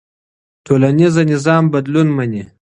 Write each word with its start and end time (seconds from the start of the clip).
ټولنيز 0.65 1.15
نظام 1.31 1.63
بدلون 1.73 2.07
مني. 2.17 2.43